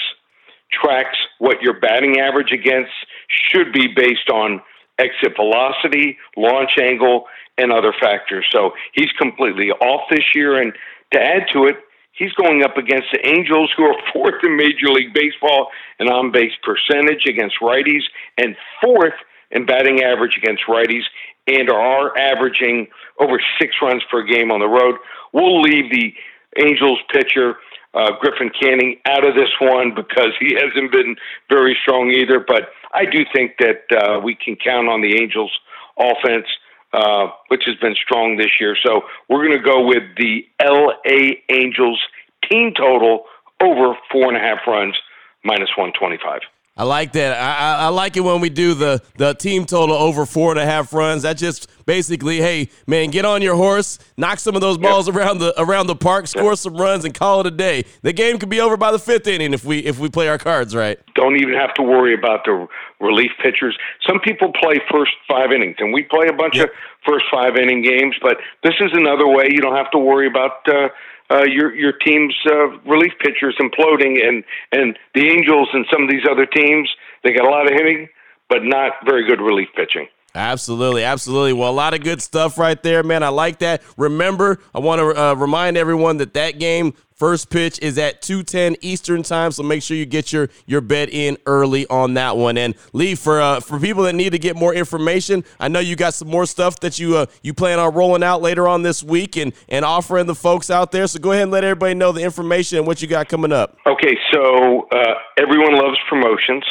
tracks 0.71 1.17
what 1.39 1.61
your 1.61 1.79
batting 1.79 2.19
average 2.19 2.51
against 2.51 2.91
should 3.27 3.73
be 3.73 3.87
based 3.87 4.29
on 4.31 4.61
exit 4.97 5.35
velocity, 5.35 6.17
launch 6.37 6.71
angle, 6.81 7.25
and 7.57 7.71
other 7.71 7.93
factors. 7.99 8.45
So 8.51 8.71
he's 8.93 9.11
completely 9.17 9.71
off 9.71 10.01
this 10.09 10.23
year. 10.35 10.61
And 10.61 10.73
to 11.13 11.19
add 11.19 11.43
to 11.53 11.65
it, 11.65 11.75
he's 12.19 12.33
going 12.33 12.63
up 12.63 12.77
against 12.77 13.07
the 13.11 13.25
Angels, 13.25 13.71
who 13.75 13.83
are 13.85 13.95
fourth 14.13 14.43
in 14.43 14.55
Major 14.55 14.91
League 14.91 15.13
Baseball 15.13 15.69
in 15.99 16.07
on 16.07 16.31
base 16.31 16.53
percentage 16.61 17.25
against 17.25 17.55
righties 17.61 18.03
and 18.37 18.55
fourth 18.83 19.17
in 19.49 19.65
batting 19.65 20.03
average 20.03 20.37
against 20.37 20.63
righties 20.67 21.03
and 21.47 21.69
are 21.71 22.15
averaging 22.15 22.87
over 23.19 23.41
six 23.59 23.73
runs 23.81 24.03
per 24.11 24.21
game 24.21 24.51
on 24.51 24.59
the 24.59 24.67
road. 24.67 24.95
We'll 25.33 25.61
leave 25.61 25.91
the 25.91 26.13
Angels 26.61 26.99
pitcher 27.11 27.55
uh, 27.93 28.11
Griffin 28.19 28.51
Canning 28.59 28.97
out 29.07 29.27
of 29.27 29.33
this 29.35 29.49
one 29.59 29.93
because 29.95 30.31
he 30.39 30.55
hasn't 30.59 30.91
been 30.91 31.15
very 31.49 31.77
strong 31.81 32.11
either. 32.11 32.39
But 32.39 32.69
I 32.93 33.05
do 33.05 33.25
think 33.33 33.55
that 33.59 33.83
uh, 33.91 34.19
we 34.19 34.35
can 34.35 34.55
count 34.55 34.87
on 34.87 35.01
the 35.01 35.21
Angels' 35.21 35.57
offense, 35.97 36.47
uh, 36.93 37.27
which 37.49 37.63
has 37.65 37.75
been 37.75 37.95
strong 37.95 38.37
this 38.37 38.59
year. 38.59 38.75
So 38.83 39.03
we're 39.29 39.45
going 39.45 39.57
to 39.57 39.63
go 39.63 39.85
with 39.85 40.03
the 40.17 40.45
L.A. 40.59 41.43
Angels 41.49 42.01
team 42.49 42.73
total 42.75 43.25
over 43.61 43.97
four 44.11 44.27
and 44.27 44.37
a 44.37 44.39
half 44.39 44.59
runs, 44.65 44.95
minus 45.43 45.69
125. 45.77 46.41
I 46.79 46.83
like 46.83 47.11
that. 47.11 47.37
I, 47.37 47.87
I, 47.87 47.87
like 47.89 48.15
it 48.15 48.21
when 48.21 48.39
we 48.39 48.49
do 48.49 48.73
the 48.73 49.01
the 49.17 49.33
team 49.33 49.65
total 49.65 49.97
over 49.97 50.25
four 50.25 50.51
and 50.51 50.59
a 50.61 50.65
half 50.65 50.93
runs. 50.93 51.23
That 51.23 51.35
just 51.35 51.67
basically, 51.85 52.37
hey 52.37 52.69
man, 52.87 53.09
get 53.09 53.25
on 53.25 53.41
your 53.41 53.55
horse, 53.55 53.99
knock 54.15 54.39
some 54.39 54.55
of 54.55 54.61
those 54.61 54.77
balls 54.77 55.07
yep. 55.07 55.17
around 55.17 55.39
the 55.39 55.53
around 55.61 55.87
the 55.87 55.95
park, 55.97 56.27
score 56.27 56.55
some 56.55 56.77
runs, 56.77 57.03
and 57.03 57.13
call 57.13 57.41
it 57.41 57.47
a 57.47 57.51
day. 57.51 57.83
The 58.01 58.13
game 58.13 58.39
could 58.39 58.47
be 58.47 58.61
over 58.61 58.77
by 58.77 58.93
the 58.93 58.99
fifth 58.99 59.27
inning 59.27 59.51
if 59.51 59.65
we 59.65 59.79
if 59.79 59.99
we 59.99 60.07
play 60.07 60.29
our 60.29 60.37
cards 60.37 60.73
right. 60.73 60.97
Don't 61.15 61.35
even 61.35 61.53
have 61.53 61.73
to 61.73 61.81
worry 61.83 62.13
about 62.13 62.45
the 62.45 62.65
relief 63.01 63.31
pitchers. 63.43 63.77
Some 64.07 64.21
people 64.21 64.53
play 64.53 64.79
first 64.89 65.11
five 65.27 65.51
innings, 65.51 65.75
and 65.79 65.93
we 65.93 66.03
play 66.03 66.27
a 66.29 66.33
bunch 66.33 66.55
yep. 66.55 66.69
of 66.69 66.75
first 67.05 67.25
five 67.29 67.57
inning 67.57 67.81
games. 67.81 68.15
But 68.21 68.37
this 68.63 68.75
is 68.79 68.91
another 68.93 69.27
way 69.27 69.49
you 69.51 69.59
don't 69.59 69.75
have 69.75 69.91
to 69.91 69.99
worry 69.99 70.27
about. 70.27 70.65
Uh, 70.65 70.87
uh, 71.29 71.43
your 71.45 71.75
your 71.75 71.93
team's 71.93 72.35
uh, 72.49 72.69
relief 72.89 73.13
pitchers 73.19 73.55
imploding, 73.59 74.25
and 74.25 74.43
and 74.71 74.97
the 75.13 75.29
Angels 75.29 75.69
and 75.73 75.85
some 75.91 76.03
of 76.03 76.09
these 76.09 76.23
other 76.29 76.45
teams 76.45 76.89
they 77.23 77.33
got 77.33 77.45
a 77.45 77.49
lot 77.49 77.65
of 77.65 77.73
hitting, 77.73 78.07
but 78.49 78.63
not 78.63 78.93
very 79.05 79.27
good 79.27 79.41
relief 79.41 79.67
pitching. 79.75 80.07
Absolutely, 80.35 81.03
absolutely. 81.03 81.53
Well, 81.53 81.71
a 81.71 81.73
lot 81.73 81.93
of 81.93 82.03
good 82.03 82.21
stuff 82.21 82.57
right 82.57 82.81
there, 82.83 83.01
man. 83.03 83.23
I 83.23 83.29
like 83.29 83.59
that. 83.59 83.81
Remember, 83.97 84.59
I 84.75 84.79
want 84.79 84.99
to 84.99 85.21
uh, 85.21 85.33
remind 85.33 85.75
everyone 85.75 86.17
that 86.17 86.35
that 86.35 86.59
game 86.59 86.93
first 87.19 87.49
pitch 87.49 87.77
is 87.81 87.97
at 87.97 88.21
2:10 88.21 88.77
Eastern 88.81 89.21
time, 89.21 89.51
so 89.51 89.61
make 89.61 89.83
sure 89.83 89.95
you 89.95 90.05
get 90.05 90.33
your 90.33 90.49
your 90.65 90.81
bet 90.81 91.09
in 91.09 91.37
early 91.45 91.85
on 91.87 92.15
that 92.15 92.37
one. 92.37 92.57
And 92.57 92.73
Lee, 92.93 93.13
for 93.13 93.39
uh, 93.39 93.59
for 93.59 93.79
people 93.79 94.03
that 94.03 94.15
need 94.15 94.31
to 94.31 94.39
get 94.39 94.55
more 94.55 94.73
information, 94.73 95.43
I 95.59 95.67
know 95.67 95.79
you 95.79 95.95
got 95.95 96.13
some 96.13 96.29
more 96.29 96.45
stuff 96.45 96.79
that 96.79 96.97
you 96.97 97.17
uh, 97.17 97.25
you 97.43 97.53
plan 97.53 97.77
on 97.77 97.93
rolling 97.93 98.23
out 98.23 98.41
later 98.41 98.67
on 98.67 98.81
this 98.81 99.03
week 99.03 99.35
and 99.37 99.53
and 99.67 99.85
offering 99.85 100.25
the 100.25 100.35
folks 100.35 100.71
out 100.71 100.91
there. 100.91 101.05
So 101.05 101.19
go 101.19 101.31
ahead 101.31 101.43
and 101.43 101.51
let 101.51 101.63
everybody 101.63 101.93
know 101.93 102.11
the 102.11 102.23
information 102.23 102.79
and 102.79 102.87
what 102.87 103.01
you 103.01 103.07
got 103.07 103.27
coming 103.27 103.51
up. 103.51 103.77
Okay, 103.85 104.17
so 104.31 104.87
uh, 104.91 105.13
everyone 105.37 105.75
loves 105.75 105.97
promotions, 106.07 106.63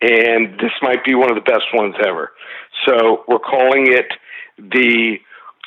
and 0.00 0.58
this 0.58 0.72
might 0.82 1.04
be 1.04 1.14
one 1.14 1.30
of 1.30 1.36
the 1.36 1.48
best 1.48 1.66
ones 1.74 1.94
ever. 2.04 2.32
So 2.86 3.24
we're 3.28 3.38
calling 3.38 3.92
it 3.92 4.06
the 4.58 5.18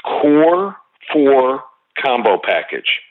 Core 0.03 0.75
4 1.13 1.63
Combo 2.03 2.39
Package. 2.43 3.01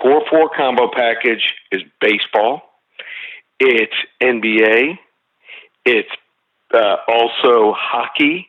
Core 0.00 0.22
4 0.28 0.50
Combo 0.56 0.90
Package 0.94 1.54
is 1.70 1.82
baseball, 2.00 2.62
it's 3.60 3.94
NBA, 4.20 4.98
it's 5.84 6.08
uh, 6.74 6.96
also 7.08 7.74
hockey, 7.76 8.48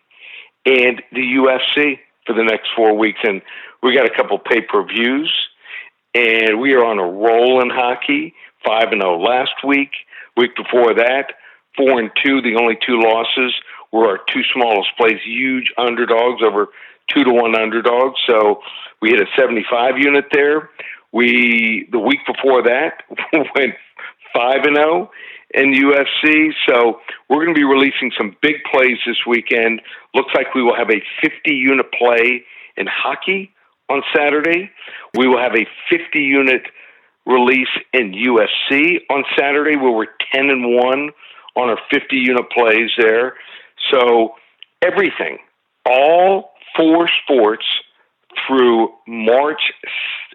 and 0.66 1.02
the 1.12 1.22
UFC 1.22 2.00
for 2.26 2.34
the 2.34 2.44
next 2.44 2.70
four 2.76 2.96
weeks. 2.98 3.20
And 3.24 3.42
we 3.82 3.96
got 3.96 4.06
a 4.06 4.16
couple 4.16 4.40
pay 4.40 4.62
per 4.62 4.84
views, 4.86 5.32
and 6.14 6.60
we 6.60 6.74
are 6.74 6.86
on 6.86 7.00
a 7.00 7.06
roll 7.06 7.62
in 7.62 7.70
hockey. 7.70 8.34
Five 8.66 8.94
and 8.94 9.02
zero 9.02 9.16
oh 9.16 9.22
last 9.22 9.64
week. 9.68 9.92
Week 10.38 10.56
before 10.56 10.94
that, 10.96 11.34
four 11.76 12.00
and 12.00 12.10
two. 12.24 12.42
The 12.42 12.56
only 12.56 12.78
two 12.86 13.02
losses 13.02 13.54
were 13.92 14.08
our 14.08 14.20
two 14.32 14.42
smallest 14.54 14.90
plays, 14.98 15.20
huge 15.24 15.72
underdogs 15.78 16.42
over 16.42 16.70
two 17.10 17.24
to 17.26 17.32
one 17.32 17.60
underdogs. 17.60 18.16
So 18.26 18.62
we 19.02 19.10
hit 19.10 19.20
a 19.20 19.26
75 19.38 19.98
unit 19.98 20.26
there. 20.32 20.70
We 21.14 21.88
the 21.92 22.00
week 22.00 22.20
before 22.28 22.64
that 22.64 23.04
went 23.34 23.76
five 24.36 24.66
and 24.66 24.76
zero, 24.76 25.10
oh, 25.10 25.12
in 25.54 25.74
UFC. 25.74 26.52
So 26.68 27.00
we're 27.30 27.44
going 27.44 27.56
to 27.56 27.60
be 27.60 27.64
releasing 27.64 28.12
some 28.18 28.36
big 28.42 28.56
plays 28.72 28.98
this 29.06 29.18
weekend. 29.28 29.82
Looks 30.14 30.32
like 30.36 30.54
we 30.56 30.64
will 30.64 30.76
have 30.76 30.90
a 30.90 31.02
50 31.22 31.54
unit 31.54 31.86
play 31.92 32.44
in 32.76 32.88
hockey 32.88 33.52
on 33.90 34.02
Saturday. 34.16 34.72
We 35.16 35.28
will 35.28 35.40
have 35.40 35.54
a 35.54 35.66
50 35.90 36.20
unit 36.20 36.64
release 37.26 37.70
in 37.94 38.12
UFC 38.12 38.98
on 39.10 39.24
Saturday 39.38 39.78
where 39.78 39.92
we're 39.92 40.08
10 40.34 40.50
and 40.50 40.76
1 40.76 41.10
on 41.56 41.70
our 41.70 41.78
50 41.92 42.16
unit 42.16 42.50
plays 42.50 42.90
there. 42.98 43.36
So 43.92 44.34
everything, 44.82 45.38
all 45.86 46.52
four 46.76 47.08
sports 47.24 47.66
through 48.48 48.90
March. 49.08 49.62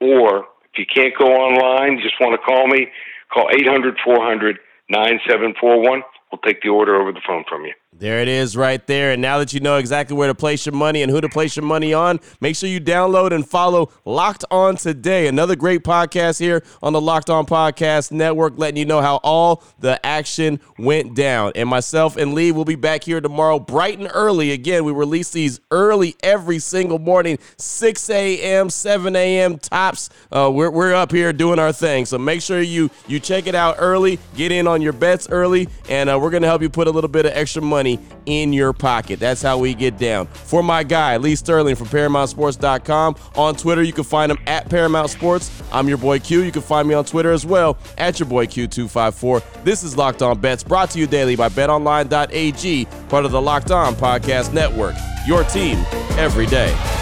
Or 0.00 0.46
if 0.72 0.78
you 0.78 0.86
can't 0.86 1.14
go 1.18 1.26
online, 1.26 1.98
you 1.98 2.02
just 2.02 2.20
want 2.20 2.32
to 2.32 2.38
call 2.38 2.66
me, 2.66 2.88
call 3.32 3.48
800 3.52 3.98
400 4.04 4.58
9741. 4.88 6.02
We'll 6.30 6.38
take 6.44 6.62
the 6.62 6.68
order 6.68 7.00
over 7.00 7.12
the 7.12 7.20
phone 7.26 7.44
from 7.48 7.64
you. 7.64 7.72
There 7.92 8.20
it 8.20 8.28
is 8.28 8.56
right 8.56 8.86
there. 8.86 9.10
And 9.10 9.20
now 9.20 9.38
that 9.38 9.52
you 9.52 9.58
know 9.58 9.76
exactly 9.76 10.16
where 10.16 10.28
to 10.28 10.34
place 10.34 10.64
your 10.64 10.76
money 10.76 11.02
and 11.02 11.10
who 11.10 11.20
to 11.20 11.28
place 11.28 11.56
your 11.56 11.64
money 11.64 11.92
on, 11.92 12.20
make 12.40 12.54
sure 12.54 12.68
you 12.68 12.80
download 12.80 13.32
and 13.32 13.46
follow 13.46 13.90
Locked 14.04 14.44
On 14.52 14.76
Today. 14.76 15.26
Another 15.26 15.56
great 15.56 15.82
podcast 15.82 16.38
here 16.38 16.62
on 16.84 16.92
the 16.92 17.00
Locked 17.00 17.30
On 17.30 17.44
Podcast 17.44 18.12
Network, 18.12 18.56
letting 18.56 18.76
you 18.76 18.84
know 18.84 19.00
how 19.00 19.16
all 19.24 19.64
the 19.80 20.04
action 20.06 20.60
went 20.78 21.16
down. 21.16 21.50
And 21.56 21.68
myself 21.68 22.16
and 22.16 22.32
Lee 22.32 22.52
will 22.52 22.64
be 22.64 22.76
back 22.76 23.02
here 23.02 23.20
tomorrow 23.20 23.58
bright 23.58 23.98
and 23.98 24.08
early. 24.14 24.52
Again, 24.52 24.84
we 24.84 24.92
release 24.92 25.30
these 25.30 25.58
early 25.72 26.14
every 26.22 26.60
single 26.60 27.00
morning, 27.00 27.40
6 27.56 28.08
a.m., 28.08 28.70
7 28.70 29.16
a.m. 29.16 29.58
tops. 29.58 30.10
Uh, 30.30 30.48
we're, 30.54 30.70
we're 30.70 30.94
up 30.94 31.10
here 31.10 31.32
doing 31.32 31.58
our 31.58 31.72
thing. 31.72 32.06
So 32.06 32.18
make 32.18 32.40
sure 32.40 32.62
you, 32.62 32.88
you 33.08 33.18
check 33.18 33.48
it 33.48 33.56
out 33.56 33.76
early, 33.80 34.20
get 34.36 34.52
in 34.52 34.68
on 34.68 34.80
your 34.80 34.92
bets 34.92 35.28
early, 35.28 35.68
and 35.88 36.08
uh, 36.08 36.16
we're 36.20 36.30
going 36.30 36.42
to 36.44 36.48
help 36.48 36.62
you 36.62 36.70
put 36.70 36.86
a 36.86 36.92
little 36.92 37.10
bit 37.10 37.26
of 37.26 37.32
extra 37.32 37.60
money 37.60 37.79
money 37.80 37.98
in 38.26 38.52
your 38.52 38.74
pocket. 38.74 39.18
That's 39.18 39.40
how 39.40 39.56
we 39.56 39.72
get 39.72 39.96
down. 39.96 40.26
For 40.26 40.62
my 40.62 40.82
guy, 40.82 41.16
Lee 41.16 41.34
Sterling 41.34 41.76
from 41.76 41.86
ParamountSports.com. 41.86 43.16
On 43.36 43.56
Twitter, 43.56 43.82
you 43.82 43.94
can 43.94 44.04
find 44.04 44.30
him 44.30 44.38
at 44.46 44.68
Paramount 44.68 45.08
Sports. 45.08 45.50
I'm 45.72 45.88
your 45.88 45.96
boy 45.96 46.18
Q. 46.18 46.42
You 46.42 46.52
can 46.52 46.60
find 46.60 46.86
me 46.86 46.94
on 46.94 47.06
Twitter 47.06 47.32
as 47.32 47.46
well 47.46 47.78
at 47.96 48.20
your 48.20 48.28
boy 48.28 48.46
Q254. 48.46 49.64
This 49.64 49.82
is 49.82 49.96
Locked 49.96 50.20
On 50.20 50.38
Bets, 50.38 50.62
brought 50.62 50.90
to 50.90 50.98
you 50.98 51.06
daily 51.06 51.36
by 51.36 51.48
BetOnline.ag, 51.48 52.84
part 53.08 53.24
of 53.24 53.32
the 53.32 53.40
Locked 53.40 53.70
On 53.70 53.94
Podcast 53.94 54.52
Network. 54.52 54.94
Your 55.26 55.44
team 55.44 55.78
every 56.18 56.46
day. 56.46 56.99